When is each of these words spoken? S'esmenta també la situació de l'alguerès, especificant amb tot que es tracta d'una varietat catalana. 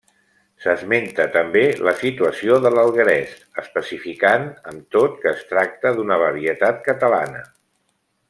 S'esmenta 0.63 1.25
també 1.35 1.61
la 1.87 1.91
situació 1.99 2.55
de 2.63 2.71
l'alguerès, 2.77 3.35
especificant 3.65 4.49
amb 4.73 4.97
tot 4.97 5.21
que 5.25 5.33
es 5.33 5.45
tracta 5.53 5.93
d'una 5.99 6.19
varietat 6.25 6.83
catalana. 6.91 7.45